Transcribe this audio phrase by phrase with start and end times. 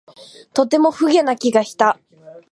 [0.55, 1.99] とても不毛な気がした